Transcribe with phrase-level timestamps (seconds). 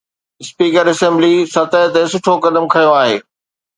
[0.43, 3.17] Speaker assembly سطح تي سٺو قدم کنيو آهي.